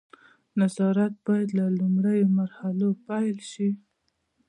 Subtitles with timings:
[0.59, 3.69] نظارت باید له لومړیو مرحلو پیل شي.